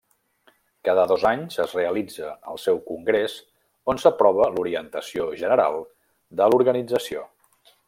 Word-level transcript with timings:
Cada 0.87 1.01
dos 1.09 1.25
anys 1.31 1.57
es 1.63 1.75
realitza 1.79 2.29
el 2.53 2.57
seu 2.63 2.79
congrés 2.87 3.37
on 3.95 4.01
s'aprova 4.05 4.49
l'orientació 4.57 5.29
general 5.45 5.79
de 6.41 6.49
l'organització. 6.55 7.25